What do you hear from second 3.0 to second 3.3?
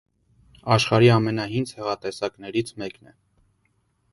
է։